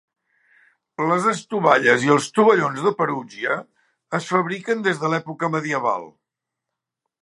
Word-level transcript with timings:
Les 1.11 1.27
estovalles 1.33 2.07
i 2.07 2.09
els 2.15 2.31
tovallons 2.39 2.81
de 2.87 2.95
Perugia 3.03 3.61
es 4.21 4.33
fabriquen 4.35 4.85
des 4.89 5.03
de 5.05 5.11
l"època 5.13 5.55
medieval. 5.59 6.13